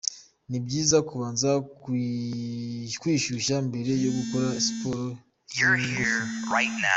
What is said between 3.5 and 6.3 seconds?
mbere yo gukora siporo z’ingufu.